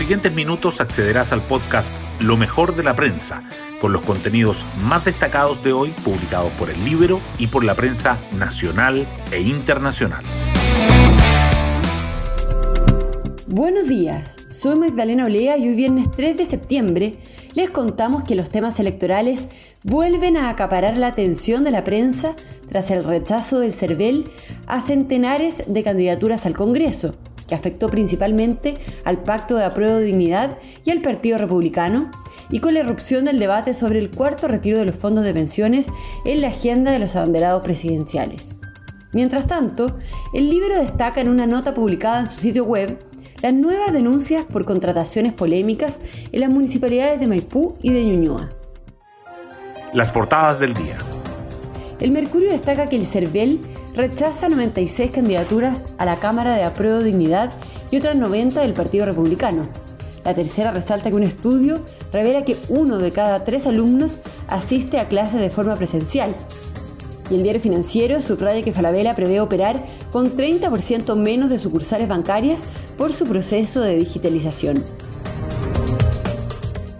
siguientes 0.00 0.32
minutos 0.32 0.80
accederás 0.80 1.30
al 1.30 1.42
podcast 1.42 1.92
Lo 2.20 2.38
mejor 2.38 2.74
de 2.74 2.82
la 2.82 2.96
prensa, 2.96 3.42
con 3.82 3.92
los 3.92 4.00
contenidos 4.00 4.64
más 4.82 5.04
destacados 5.04 5.62
de 5.62 5.74
hoy 5.74 5.90
publicados 6.02 6.50
por 6.52 6.70
el 6.70 6.82
Libro 6.86 7.20
y 7.38 7.48
por 7.48 7.64
la 7.64 7.74
prensa 7.74 8.16
nacional 8.38 9.06
e 9.30 9.42
internacional. 9.42 10.24
Buenos 13.46 13.86
días, 13.88 14.36
soy 14.50 14.76
Magdalena 14.76 15.26
Olea 15.26 15.58
y 15.58 15.68
hoy 15.68 15.74
viernes 15.74 16.10
3 16.12 16.34
de 16.34 16.46
septiembre 16.46 17.18
les 17.52 17.68
contamos 17.68 18.24
que 18.24 18.36
los 18.36 18.48
temas 18.48 18.80
electorales 18.80 19.48
vuelven 19.82 20.38
a 20.38 20.48
acaparar 20.48 20.96
la 20.96 21.08
atención 21.08 21.62
de 21.62 21.72
la 21.72 21.84
prensa 21.84 22.36
tras 22.70 22.90
el 22.90 23.04
rechazo 23.04 23.60
del 23.60 23.74
CERVEL 23.74 24.30
a 24.66 24.80
centenares 24.80 25.62
de 25.66 25.82
candidaturas 25.82 26.46
al 26.46 26.54
Congreso, 26.54 27.14
que 27.50 27.56
afectó 27.56 27.88
principalmente 27.88 28.76
al 29.04 29.18
Pacto 29.24 29.56
de 29.56 29.64
Apruebo 29.64 29.96
de 29.96 30.04
Dignidad 30.04 30.56
y 30.84 30.92
al 30.92 31.02
Partido 31.02 31.36
Republicano, 31.36 32.10
y 32.48 32.60
con 32.60 32.74
la 32.74 32.80
erupción 32.80 33.24
del 33.24 33.38
debate 33.38 33.74
sobre 33.74 33.98
el 33.98 34.10
cuarto 34.10 34.48
retiro 34.48 34.78
de 34.78 34.84
los 34.84 34.94
fondos 34.94 35.24
de 35.24 35.34
pensiones 35.34 35.88
en 36.24 36.40
la 36.40 36.48
agenda 36.48 36.92
de 36.92 37.00
los 37.00 37.16
abanderados 37.16 37.62
presidenciales. 37.62 38.46
Mientras 39.12 39.46
tanto, 39.48 39.98
el 40.32 40.48
libro 40.48 40.76
destaca 40.76 41.20
en 41.20 41.28
una 41.28 41.46
nota 41.46 41.74
publicada 41.74 42.20
en 42.20 42.30
su 42.30 42.38
sitio 42.38 42.64
web 42.64 42.98
las 43.42 43.52
nuevas 43.52 43.92
denuncias 43.92 44.44
por 44.44 44.64
contrataciones 44.64 45.32
polémicas 45.32 45.98
en 46.30 46.40
las 46.40 46.50
municipalidades 46.50 47.18
de 47.18 47.26
Maipú 47.26 47.76
y 47.82 47.92
de 47.92 48.04
Ñuñoa. 48.04 48.50
Las 49.92 50.10
portadas 50.10 50.60
del 50.60 50.74
día. 50.74 50.98
El 51.98 52.12
Mercurio 52.12 52.50
destaca 52.50 52.86
que 52.86 52.96
el 52.96 53.06
CERVEL 53.06 53.60
rechaza 53.94 54.48
96 54.48 55.10
candidaturas 55.10 55.84
a 55.98 56.04
la 56.04 56.20
Cámara 56.20 56.54
de 56.54 56.62
Apruebo 56.62 57.00
Dignidad 57.00 57.52
y 57.90 57.96
otras 57.96 58.16
90 58.16 58.60
del 58.60 58.72
Partido 58.72 59.06
Republicano. 59.06 59.68
La 60.24 60.34
tercera 60.34 60.70
resalta 60.70 61.10
que 61.10 61.16
un 61.16 61.22
estudio 61.22 61.84
revela 62.12 62.44
que 62.44 62.56
uno 62.68 62.98
de 62.98 63.10
cada 63.10 63.44
tres 63.44 63.66
alumnos 63.66 64.18
asiste 64.48 64.98
a 64.98 65.08
clases 65.08 65.40
de 65.40 65.50
forma 65.50 65.76
presencial. 65.76 66.34
Y 67.30 67.36
el 67.36 67.42
diario 67.42 67.62
financiero 67.62 68.20
subraya 68.20 68.62
que 68.62 68.72
Falabella 68.72 69.14
prevé 69.14 69.40
operar 69.40 69.84
con 70.10 70.36
30% 70.36 71.16
menos 71.16 71.48
de 71.48 71.58
sucursales 71.58 72.08
bancarias 72.08 72.60
por 72.98 73.12
su 73.12 73.24
proceso 73.24 73.80
de 73.80 73.96
digitalización. 73.96 74.82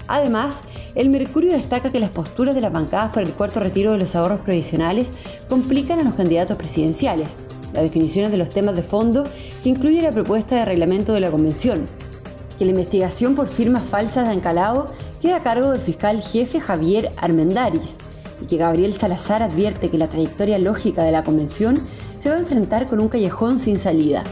Además, 0.07 0.55
el 0.95 1.09
Mercurio 1.09 1.53
destaca 1.53 1.93
que 1.93 2.01
las 2.01 2.11
posturas 2.11 2.55
de 2.55 2.61
las 2.61 2.73
bancadas 2.73 3.13
por 3.13 3.23
el 3.23 3.33
cuarto 3.33 3.61
retiro 3.61 3.93
de 3.93 3.99
los 3.99 4.17
ahorros 4.17 4.41
provisionales 4.41 5.09
complican 5.49 6.01
a 6.01 6.03
los 6.03 6.15
candidatos 6.15 6.57
presidenciales. 6.57 7.29
Las 7.73 7.85
definiciones 7.85 8.33
de 8.33 8.37
los 8.37 8.51
temas 8.51 8.75
de 8.75 8.83
fondo 8.83 9.25
que 9.63 9.69
incluye 9.69 10.03
la 10.03 10.11
propuesta 10.11 10.57
de 10.57 10.65
reglamento 10.65 11.13
de 11.13 11.21
la 11.21 11.31
convención. 11.31 11.87
Que 12.59 12.65
la 12.65 12.73
investigación 12.73 13.37
por 13.37 13.49
firmas 13.49 13.85
falsas 13.85 14.27
de 14.27 14.35
Ancalao 14.35 14.87
queda 15.23 15.37
a 15.37 15.43
cargo 15.43 15.71
del 15.71 15.81
fiscal 15.81 16.21
jefe 16.23 16.61
Javier 16.61 17.11
Armendaris 17.17 17.97
y 18.43 18.47
que 18.47 18.57
Gabriel 18.57 18.95
Salazar 18.95 19.43
advierte 19.43 19.91
que 19.91 19.99
la 19.99 20.09
trayectoria 20.09 20.59
lógica 20.59 21.05
de 21.05 21.13
la 21.13 21.25
convención 21.25 21.79
se 22.21 22.31
va 22.31 22.37
a 22.37 22.41
enfrentar 22.41 22.87
con 22.87 23.01
un 23.01 23.09
callejón 23.09 23.59
sin 23.59 23.79
salida. 23.79 24.25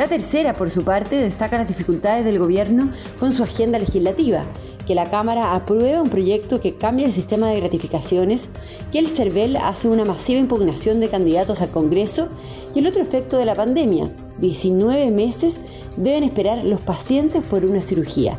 La 0.00 0.08
tercera, 0.08 0.54
por 0.54 0.70
su 0.70 0.82
parte, 0.82 1.16
destaca 1.16 1.58
las 1.58 1.68
dificultades 1.68 2.24
del 2.24 2.38
gobierno 2.38 2.88
con 3.18 3.32
su 3.32 3.42
agenda 3.42 3.78
legislativa, 3.78 4.44
que 4.86 4.94
la 4.94 5.10
Cámara 5.10 5.54
aprueba 5.54 6.00
un 6.00 6.08
proyecto 6.08 6.58
que 6.58 6.74
cambia 6.74 7.04
el 7.04 7.12
sistema 7.12 7.50
de 7.50 7.60
gratificaciones, 7.60 8.48
que 8.90 8.98
el 8.98 9.08
CERVEL 9.08 9.56
hace 9.56 9.88
una 9.88 10.06
masiva 10.06 10.40
impugnación 10.40 11.00
de 11.00 11.10
candidatos 11.10 11.60
al 11.60 11.68
Congreso 11.68 12.28
y 12.74 12.78
el 12.78 12.86
otro 12.86 13.02
efecto 13.02 13.36
de 13.36 13.44
la 13.44 13.54
pandemia, 13.54 14.10
19 14.38 15.10
meses 15.10 15.56
deben 15.98 16.24
esperar 16.24 16.64
los 16.64 16.80
pacientes 16.80 17.44
por 17.44 17.66
una 17.66 17.82
cirugía. 17.82 18.38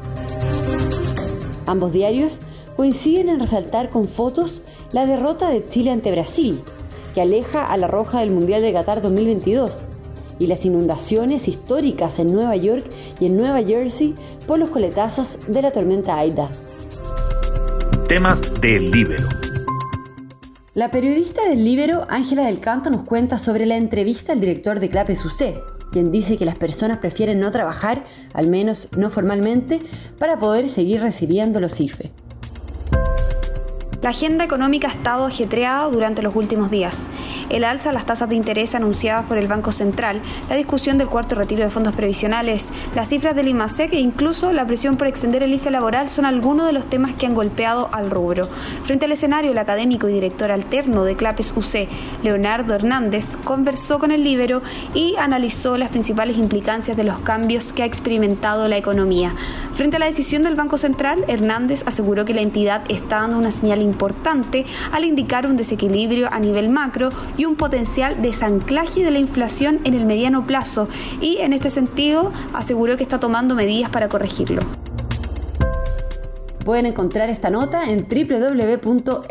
Ambos 1.68 1.94
diarios 1.94 2.40
coinciden 2.76 3.30
en 3.30 3.40
resaltar 3.40 3.92
con 3.92 4.08
fotos 4.08 4.64
la 4.94 5.06
derrota 5.06 5.52
de 5.52 5.64
Chile 5.70 5.92
ante 5.92 6.10
Brasil, 6.10 6.60
que 7.14 7.22
aleja 7.22 7.68
a 7.68 7.78
la 7.78 7.86
Roja 7.86 8.22
del 8.22 8.32
Mundial 8.32 8.64
de 8.64 8.74
Qatar 8.74 9.04
2022 9.04 9.91
y 10.42 10.48
las 10.48 10.66
inundaciones 10.66 11.48
históricas 11.48 12.18
en 12.18 12.34
Nueva 12.34 12.56
York 12.56 12.86
y 13.20 13.28
en 13.28 13.38
Nueva 13.38 13.62
Jersey 13.62 14.16
por 14.48 14.58
los 14.58 14.72
coletazos 14.72 15.38
de 15.48 15.62
la 15.62 15.72
tormenta 15.72 16.18
Aida. 16.18 16.50
Temas 18.08 18.60
del 18.60 18.90
Libero. 18.90 19.28
La 20.74 20.90
periodista 20.90 21.48
del 21.48 21.64
Libero, 21.64 22.06
Ángela 22.10 22.46
del 22.46 22.60
Canto, 22.60 22.90
nos 22.90 23.04
cuenta 23.04 23.38
sobre 23.38 23.66
la 23.66 23.78
entrevista 23.78 24.32
al 24.32 24.42
director 24.42 24.80
de 24.80 24.90
Clape 24.90 25.16
Sucé, 25.16 25.56
quien 25.92 26.12
dice 26.12 26.38
que 26.38 26.46
las 26.46 26.58
personas 26.58 26.98
prefieren 26.98 27.40
no 27.40 27.52
trabajar, 27.52 28.04
al 28.34 28.48
menos 28.48 28.88
no 28.98 29.12
formalmente, 29.12 29.80
para 30.18 30.40
poder 30.40 30.70
seguir 30.70 31.02
recibiendo 31.02 31.60
los 31.60 31.80
IFE. 31.80 32.12
La 34.02 34.10
agenda 34.10 34.44
económica 34.44 34.88
ha 34.88 34.92
estado 34.94 35.28
ajetreada 35.28 35.84
durante 35.86 36.24
los 36.24 36.36
últimos 36.36 36.72
días. 36.72 37.06
El 37.52 37.64
alza 37.64 37.90
de 37.90 37.94
las 37.94 38.08
tasas 38.08 38.28
de 38.30 38.36
interés 38.36 38.74
anunciadas 38.74 39.28
por 39.28 39.38
el 39.38 39.48
Banco 39.48 39.72
Central, 39.72 40.24
la 40.50 40.56
discusión 40.56 40.98
del 40.98 41.08
cuarto 41.08 41.36
retiro 41.36 41.64
de 41.64 41.70
fondos 41.70 41.96
previsionales, 41.96 42.70
las 42.96 43.10
cifras 43.10 43.36
del 43.36 43.50
IMASEC 43.50 43.94
e 43.94 44.00
incluso 44.00 44.54
la 44.54 44.66
presión 44.66 44.98
por 44.98 45.06
extender 45.06 45.44
el 45.44 45.54
IFE 45.54 45.70
laboral 45.70 46.10
son 46.10 46.26
algunos 46.26 46.66
de 46.66 46.74
los 46.74 46.88
temas 46.88 47.14
que 47.14 47.28
han 47.28 47.36
golpeado 47.36 47.90
al 47.92 48.10
rubro. 48.10 48.48
Frente 48.82 49.06
al 49.06 49.12
escenario, 49.12 49.52
el 49.52 49.60
académico 49.60 50.10
y 50.10 50.14
director 50.14 50.50
alterno 50.50 51.04
de 51.04 51.16
CLAPES 51.16 51.54
UC, 51.56 51.88
Leonardo 52.24 52.74
Hernández, 52.74 53.38
conversó 53.44 54.00
con 54.00 54.10
el 54.10 54.24
Libero 54.24 54.64
y 54.96 55.16
analizó 55.18 55.78
las 55.78 55.90
principales 55.90 56.40
implicancias 56.40 56.98
de 56.98 57.04
los 57.04 57.22
cambios 57.22 57.72
que 57.72 57.84
ha 57.84 57.86
experimentado 57.86 58.68
la 58.68 58.78
economía. 58.78 59.36
Frente 59.74 59.98
a 59.98 60.00
la 60.00 60.08
decisión 60.08 60.42
del 60.42 60.56
Banco 60.56 60.80
Central, 60.80 61.24
Hernández 61.28 61.84
aseguró 61.86 62.26
que 62.26 62.34
la 62.34 62.42
entidad 62.42 62.82
está 62.90 63.18
dando 63.18 63.38
una 63.38 63.52
señal 63.52 63.91
importante 63.92 64.66
al 64.92 65.06
indicar 65.06 65.46
un 65.46 65.58
desequilibrio 65.58 66.28
a 66.32 66.40
nivel 66.40 66.70
macro 66.70 67.10
y 67.38 67.46
un 67.46 67.56
potencial 67.56 68.22
desanclaje 68.22 69.04
de 69.04 69.12
la 69.12 69.20
inflación 69.20 69.80
en 69.84 69.94
el 69.94 70.06
mediano 70.06 70.48
plazo 70.48 70.88
y 71.20 71.38
en 71.38 71.54
este 71.54 71.70
sentido 71.70 72.32
aseguró 72.54 72.98
que 72.98 73.04
está 73.04 73.20
tomando 73.20 73.56
medidas 73.56 73.90
para 73.90 74.10
corregirlo. 74.10 74.62
Pueden 76.66 76.86
encontrar 76.86 77.30
esta 77.30 77.50
nota 77.50 77.84
en 77.86 78.08
www.ellibero.cl. 78.08 79.22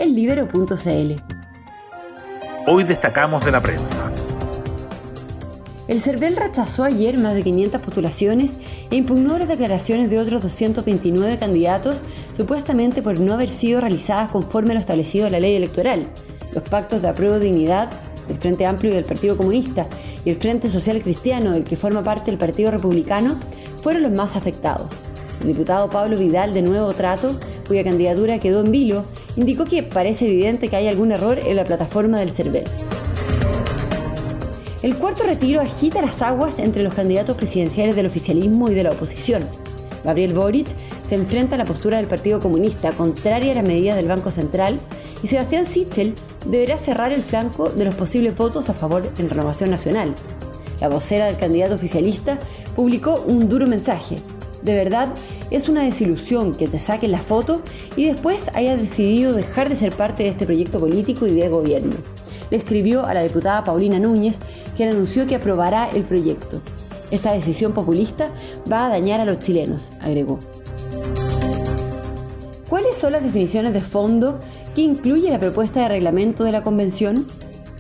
Hoy 2.67 2.85
destacamos 2.85 3.45
de 3.45 3.51
la 3.53 3.61
prensa. 3.61 4.13
El 5.91 6.01
CERVEL 6.01 6.37
rechazó 6.37 6.85
ayer 6.85 7.19
más 7.19 7.35
de 7.35 7.43
500 7.43 7.81
postulaciones 7.81 8.53
e 8.93 8.95
impugnó 8.95 9.37
las 9.39 9.49
declaraciones 9.49 10.09
de 10.09 10.21
otros 10.21 10.41
229 10.41 11.37
candidatos 11.39 12.03
supuestamente 12.37 13.03
por 13.03 13.19
no 13.19 13.33
haber 13.33 13.49
sido 13.49 13.81
realizadas 13.81 14.31
conforme 14.31 14.71
a 14.71 14.75
lo 14.75 14.81
establecido 14.81 15.27
en 15.27 15.33
la 15.33 15.41
ley 15.41 15.57
electoral. 15.57 16.07
Los 16.55 16.63
pactos 16.63 17.03
de 17.03 17.09
apruebo 17.09 17.41
de 17.41 17.47
dignidad 17.47 17.91
del 18.29 18.39
Frente 18.39 18.67
Amplio 18.67 18.93
y 18.93 18.95
del 18.95 19.05
Partido 19.05 19.37
Comunista 19.37 19.89
y 20.25 20.31
el 20.31 20.37
Frente 20.37 20.71
Social 20.71 21.03
Cristiano, 21.03 21.51
del 21.51 21.65
que 21.65 21.77
forma 21.77 22.05
parte 22.05 22.31
el 22.31 22.39
Partido 22.39 22.71
Republicano, 22.71 23.35
fueron 23.83 24.03
los 24.03 24.13
más 24.13 24.37
afectados. 24.37 24.93
El 25.41 25.49
diputado 25.49 25.91
Pablo 25.91 26.17
Vidal 26.17 26.55
de 26.55 26.63
Nuevo 26.63 26.95
Trato, 26.95 27.35
cuya 27.67 27.83
candidatura 27.83 28.39
quedó 28.39 28.61
en 28.61 28.71
vilo, 28.71 29.03
indicó 29.35 29.65
que 29.65 29.83
parece 29.83 30.29
evidente 30.29 30.69
que 30.69 30.77
hay 30.77 30.87
algún 30.87 31.11
error 31.11 31.41
en 31.45 31.57
la 31.57 31.65
plataforma 31.65 32.21
del 32.21 32.31
CERVEL. 32.31 32.90
El 34.83 34.97
cuarto 34.97 35.25
retiro 35.25 35.61
agita 35.61 36.01
las 36.01 36.23
aguas 36.23 36.59
entre 36.59 36.83
los 36.83 36.95
candidatos 36.95 37.37
presidenciales 37.37 37.97
del 37.97 38.07
oficialismo 38.07 38.71
y 38.71 38.75
de 38.75 38.83
la 38.83 38.93
oposición. 38.93 39.43
Gabriel 40.05 40.33
Boric 40.33 40.69
se 41.07 41.17
enfrenta 41.17 41.57
a 41.57 41.59
la 41.59 41.67
postura 41.67 41.99
del 41.99 42.07
Partido 42.07 42.41
Comunista, 42.41 42.91
contraria 42.93 43.53
a 43.53 43.57
las 43.57 43.65
medidas 43.65 43.97
del 43.97 44.09
Banco 44.09 44.31
Central, 44.31 44.79
y 45.23 45.27
Sebastián 45.27 45.67
Sichel 45.67 46.15
deberá 46.47 46.79
cerrar 46.79 47.13
el 47.13 47.21
flanco 47.21 47.69
de 47.69 47.85
los 47.85 47.95
posibles 47.95 48.35
votos 48.35 48.71
a 48.71 48.75
favor 48.75 49.07
en 49.19 49.29
Renovación 49.29 49.69
Nacional. 49.69 50.15
La 50.81 50.89
vocera 50.89 51.27
del 51.27 51.37
candidato 51.37 51.75
oficialista 51.75 52.39
publicó 52.75 53.23
un 53.27 53.51
duro 53.51 53.67
mensaje. 53.67 54.17
De 54.63 54.75
verdad, 54.75 55.11
es 55.51 55.69
una 55.69 55.83
desilusión 55.83 56.55
que 56.55 56.69
te 56.69 56.79
saquen 56.79 57.13
la 57.13 57.19
foto 57.19 57.61
y 57.97 58.07
después 58.07 58.47
hayas 58.55 58.81
decidido 58.81 59.35
dejar 59.35 59.69
de 59.69 59.77
ser 59.77 59.93
parte 59.93 60.23
de 60.23 60.31
este 60.31 60.47
proyecto 60.47 60.81
político 60.81 61.27
y 61.27 61.35
de 61.35 61.51
gobierno 61.51 61.97
le 62.51 62.57
escribió 62.57 63.07
a 63.07 63.15
la 63.15 63.23
diputada 63.23 63.65
Paulina 63.65 63.99
Núñez, 63.99 64.39
quien 64.77 64.91
anunció 64.91 65.27
que 65.27 65.37
aprobará 65.37 65.89
el 65.91 66.03
proyecto. 66.03 66.61
Esta 67.11 67.33
decisión 67.33 67.73
populista 67.73 68.31
va 68.71 68.87
a 68.87 68.89
dañar 68.89 69.21
a 69.21 69.25
los 69.25 69.41
chilenos, 69.41 69.91
agregó. 70.01 70.39
¿Cuáles 72.69 72.97
son 72.97 73.13
las 73.13 73.23
definiciones 73.23 73.73
de 73.73 73.81
fondo 73.81 74.39
que 74.75 74.83
incluye 74.83 75.31
la 75.31 75.41
propuesta 75.41 75.81
de 75.81 75.89
reglamento 75.89 76.45
de 76.45 76.53
la 76.53 76.63
Convención? 76.63 77.27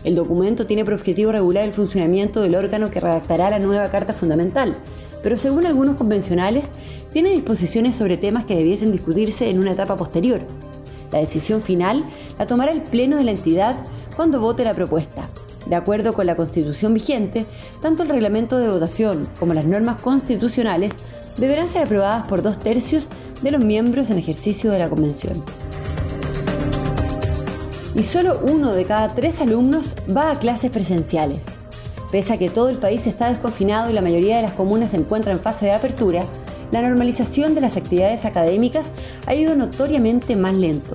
El 0.02 0.17
documento 0.17 0.67
tiene 0.67 0.84
por 0.84 0.94
objetivo 0.94 1.31
regular 1.31 1.64
el 1.64 1.72
funcionamiento 1.72 2.40
del 2.40 2.56
órgano 2.56 2.90
que 2.90 3.00
redactará 3.00 3.50
la 3.50 3.58
nueva 3.58 3.90
Carta 3.90 4.14
Fundamental, 4.14 4.75
pero 5.22 5.37
según 5.37 5.67
algunos 5.67 5.96
convencionales, 5.96 6.64
tiene 7.12 7.31
disposiciones 7.31 7.96
sobre 7.96 8.17
temas 8.17 8.46
que 8.46 8.56
debiesen 8.56 8.93
discutirse 8.93 9.50
en 9.50 9.58
una 9.58 9.72
etapa 9.72 9.96
posterior. 9.96 10.40
La 11.12 11.19
decisión 11.19 11.61
final 11.61 12.05
la 12.38 12.46
tomará 12.46 12.72
el 12.72 12.82
Pleno 12.82 13.17
de 13.17 13.25
la 13.25 13.32
entidad 13.32 13.76
cuando 14.16 14.40
vote 14.40 14.64
la 14.64 14.74
propuesta. 14.74 15.28
De 15.66 15.76
acuerdo 15.76 16.12
con 16.12 16.26
la 16.26 16.36
constitución 16.36 16.94
vigente, 16.94 17.46
tanto 17.82 18.02
el 18.02 18.08
reglamento 18.08 18.58
de 18.58 18.68
votación 18.68 19.28
como 19.38 19.54
las 19.54 19.66
normas 19.66 20.00
constitucionales 20.00 20.92
deberán 21.36 21.68
ser 21.68 21.84
aprobadas 21.84 22.26
por 22.26 22.42
dos 22.42 22.58
tercios 22.58 23.08
de 23.42 23.50
los 23.50 23.64
miembros 23.64 24.10
en 24.10 24.18
ejercicio 24.18 24.70
de 24.70 24.78
la 24.78 24.88
Convención. 24.88 25.42
Y 27.94 28.02
solo 28.02 28.40
uno 28.42 28.72
de 28.72 28.84
cada 28.84 29.08
tres 29.08 29.40
alumnos 29.40 29.94
va 30.14 30.30
a 30.30 30.38
clases 30.38 30.70
presenciales. 30.70 31.40
Pese 32.10 32.32
a 32.32 32.38
que 32.38 32.50
todo 32.50 32.68
el 32.68 32.78
país 32.78 33.06
está 33.06 33.28
desconfinado 33.28 33.90
y 33.90 33.92
la 33.92 34.00
mayoría 34.00 34.36
de 34.36 34.42
las 34.42 34.54
comunas 34.54 34.90
se 34.90 34.96
encuentran 34.96 35.36
en 35.36 35.42
fase 35.42 35.66
de 35.66 35.72
apertura, 35.72 36.24
la 36.72 36.82
normalización 36.82 37.54
de 37.54 37.60
las 37.60 37.76
actividades 37.76 38.24
académicas 38.24 38.86
ha 39.26 39.34
ido 39.34 39.54
notoriamente 39.54 40.36
más 40.36 40.54
lento. 40.54 40.94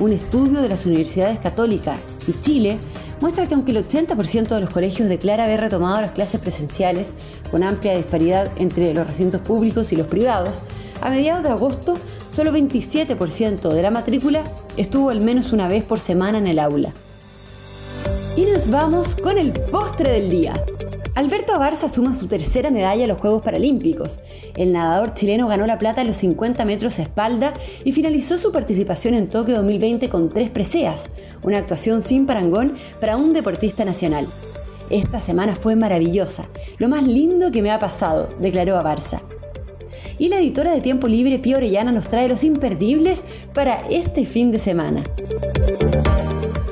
Un 0.00 0.12
estudio 0.12 0.60
de 0.60 0.68
las 0.68 0.86
universidades 0.86 1.38
católicas 1.38 1.98
y 2.28 2.40
Chile 2.40 2.78
muestra 3.20 3.46
que 3.46 3.54
aunque 3.54 3.72
el 3.72 3.86
80% 3.86 4.48
de 4.48 4.60
los 4.60 4.70
colegios 4.70 5.08
declara 5.08 5.44
haber 5.44 5.60
retomado 5.60 6.00
las 6.00 6.12
clases 6.12 6.40
presenciales, 6.40 7.10
con 7.50 7.62
amplia 7.62 7.96
disparidad 7.96 8.50
entre 8.56 8.94
los 8.94 9.06
recintos 9.06 9.40
públicos 9.40 9.92
y 9.92 9.96
los 9.96 10.06
privados, 10.06 10.60
a 11.00 11.10
mediados 11.10 11.42
de 11.42 11.50
agosto 11.50 11.98
solo 12.34 12.52
27% 12.52 13.72
de 13.72 13.82
la 13.82 13.90
matrícula 13.90 14.44
estuvo 14.76 15.10
al 15.10 15.20
menos 15.20 15.52
una 15.52 15.68
vez 15.68 15.84
por 15.84 16.00
semana 16.00 16.38
en 16.38 16.46
el 16.46 16.58
aula. 16.58 16.92
Y 18.36 18.42
nos 18.42 18.70
vamos 18.70 19.16
con 19.16 19.38
el 19.38 19.52
postre 19.52 20.12
del 20.12 20.30
día. 20.30 20.52
Alberto 21.18 21.52
Abarza 21.52 21.88
suma 21.88 22.14
su 22.14 22.28
tercera 22.28 22.70
medalla 22.70 23.02
en 23.02 23.08
los 23.08 23.18
Juegos 23.18 23.42
Paralímpicos. 23.42 24.20
El 24.56 24.72
nadador 24.72 25.14
chileno 25.14 25.48
ganó 25.48 25.66
la 25.66 25.76
plata 25.76 26.00
en 26.00 26.06
los 26.06 26.18
50 26.18 26.64
metros 26.64 27.00
a 27.00 27.02
espalda 27.02 27.54
y 27.84 27.90
finalizó 27.90 28.36
su 28.36 28.52
participación 28.52 29.14
en 29.14 29.26
Tokio 29.26 29.56
2020 29.56 30.08
con 30.10 30.28
tres 30.28 30.48
preseas, 30.48 31.10
una 31.42 31.58
actuación 31.58 32.04
sin 32.04 32.24
parangón 32.24 32.74
para 33.00 33.16
un 33.16 33.32
deportista 33.32 33.84
nacional. 33.84 34.28
Esta 34.90 35.20
semana 35.20 35.56
fue 35.56 35.74
maravillosa, 35.74 36.46
lo 36.78 36.88
más 36.88 37.04
lindo 37.04 37.50
que 37.50 37.62
me 37.62 37.72
ha 37.72 37.80
pasado, 37.80 38.28
declaró 38.38 38.78
Abarza. 38.78 39.20
Y 40.20 40.28
la 40.28 40.38
editora 40.38 40.70
de 40.70 40.80
Tiempo 40.80 41.08
Libre, 41.08 41.40
Pia 41.40 41.56
Orellana, 41.56 41.90
nos 41.90 42.06
trae 42.06 42.28
los 42.28 42.44
imperdibles 42.44 43.22
para 43.52 43.88
este 43.90 44.24
fin 44.24 44.52
de 44.52 44.60
semana. 44.60 45.02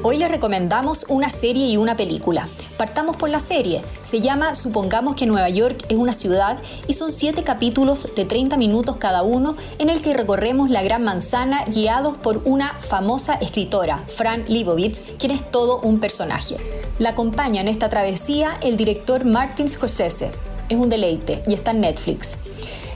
Hoy 0.09 0.19
le 0.19 0.29
recomendamos 0.29 1.05
una 1.09 1.31
serie 1.31 1.67
y 1.67 1.77
una 1.77 1.97
película. 1.97 2.49
Partamos 2.79 3.17
por 3.17 3.29
la 3.29 3.41
serie. 3.41 3.83
Se 4.03 4.21
llama 4.21 4.55
Supongamos 4.55 5.17
que 5.17 5.27
Nueva 5.27 5.49
York 5.49 5.85
es 5.89 5.99
una 5.99 6.13
ciudad 6.13 6.59
y 6.87 6.95
son 6.95 7.11
siete 7.11 7.43
capítulos 7.43 8.09
de 8.15 8.25
30 8.25 8.57
minutos 8.57 8.99
cada 8.99 9.25
uno 9.25 9.57
en 9.81 9.91
el 9.91 10.01
que 10.03 10.15
recorremos 10.15 10.71
la 10.71 10.85
Gran 10.85 11.03
Manzana 11.03 11.65
guiados 11.65 12.19
por 12.19 12.43
una 12.45 12.75
famosa 12.83 13.35
escritora, 13.35 13.99
Fran 13.99 14.45
Lebowitz, 14.47 15.03
quien 15.19 15.33
es 15.33 15.51
todo 15.51 15.81
un 15.81 15.99
personaje. 15.99 16.57
La 17.01 17.09
acompaña 17.09 17.61
en 17.61 17.67
esta 17.67 17.89
travesía 17.89 18.59
el 18.63 18.77
director 18.77 19.25
Martin 19.25 19.69
Scorsese. 19.69 20.31
Es 20.69 20.79
un 20.79 20.89
deleite 20.89 21.43
y 21.49 21.55
está 21.55 21.73
en 21.73 21.81
Netflix. 21.81 22.39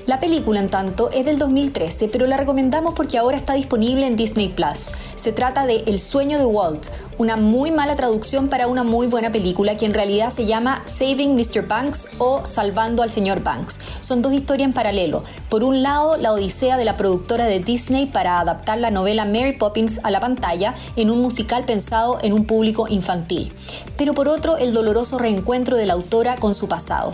La 0.07 0.19
película, 0.19 0.61
en 0.61 0.69
tanto, 0.69 1.11
es 1.11 1.27
del 1.27 1.39
2013, 1.39 2.09
pero 2.09 2.27
la 2.27 2.39
recomendamos 2.39 2.95
porque 2.95 3.19
ahora 3.19 3.37
está 3.37 3.53
disponible 3.53 4.07
en 4.07 4.17
Disney 4.17 4.49
Plus. 4.49 4.93
Se 5.15 5.33
trata 5.33 5.67
de 5.67 5.85
El 5.87 6.01
sueño 6.01 6.39
de 6.39 6.47
Walt, 6.47 6.87
una 7.19 7.37
muy 7.37 7.71
mala 7.71 7.97
traducción 7.97 8.49
para 8.49 8.67
una 8.67 8.83
muy 8.83 9.07
buena 9.09 9.31
película 9.31 9.77
que 9.77 9.85
en 9.85 9.93
realidad 9.93 10.31
se 10.31 10.47
llama 10.47 10.83
Saving 10.87 11.35
Mr. 11.35 11.69
Banks 11.69 12.09
o 12.19 12.47
Salvando 12.47 13.03
al 13.03 13.11
señor 13.11 13.43
Banks. 13.43 13.79
Son 14.01 14.23
dos 14.23 14.33
historias 14.33 14.69
en 14.69 14.73
paralelo. 14.73 15.23
Por 15.51 15.65
un 15.65 15.83
lado, 15.83 16.17
la 16.17 16.33
odisea 16.33 16.79
de 16.79 16.87
la 16.87 16.97
productora 16.97 17.45
de 17.45 17.61
Disney 17.61 18.07
para 18.07 18.41
adaptar 18.41 18.79
la 18.79 18.91
novela 18.91 19.27
Mary 19.27 19.53
Poppins 19.53 20.01
a 20.03 20.11
la 20.11 20.21
pantalla 20.21 20.75
en 20.97 21.11
un 21.11 21.21
musical 21.21 21.67
pensado 21.67 22.19
en 22.23 22.33
un 22.33 22.47
público 22.47 22.87
infantil. 22.89 23.53
Pero 23.99 24.15
por 24.15 24.29
otro, 24.29 24.57
el 24.57 24.73
doloroso 24.73 25.19
reencuentro 25.19 25.77
de 25.77 25.87
la 25.87 25.93
autora 25.93 26.37
con 26.37 26.55
su 26.55 26.69
pasado. 26.69 27.13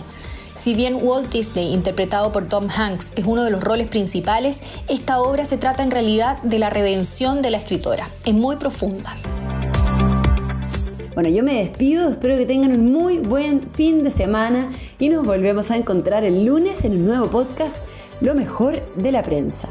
Si 0.57 0.73
bien 0.73 0.97
Walt 0.99 1.31
Disney, 1.31 1.71
interpretado 1.71 2.31
por 2.31 2.49
Tom 2.49 2.67
Hanks, 2.67 3.13
es 3.15 3.25
uno 3.25 3.43
de 3.43 3.51
los 3.51 3.63
roles 3.63 3.85
principales, 3.85 4.59
esta 4.89 5.21
obra 5.21 5.45
se 5.45 5.57
trata 5.57 5.83
en 5.83 5.91
realidad 5.91 6.41
de 6.41 6.57
la 6.57 6.71
redención 6.71 7.43
de 7.43 7.51
la 7.51 7.57
escritora. 7.57 8.09
Es 8.25 8.33
muy 8.33 8.55
profunda. 8.55 9.15
Bueno, 11.13 11.29
yo 11.29 11.43
me 11.43 11.63
despido, 11.63 12.09
espero 12.09 12.37
que 12.37 12.47
tengan 12.47 12.71
un 12.71 12.91
muy 12.91 13.19
buen 13.19 13.69
fin 13.71 14.03
de 14.03 14.09
semana 14.09 14.69
y 14.97 15.09
nos 15.09 15.27
volvemos 15.27 15.69
a 15.69 15.77
encontrar 15.77 16.23
el 16.23 16.43
lunes 16.43 16.83
en 16.83 16.93
un 16.93 17.05
nuevo 17.05 17.27
podcast, 17.27 17.77
Lo 18.19 18.33
mejor 18.33 18.81
de 18.95 19.11
la 19.11 19.21
prensa. 19.21 19.69